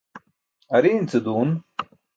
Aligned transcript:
Ariin 0.75 1.05
ce 1.11 1.17
duun. 1.25 1.51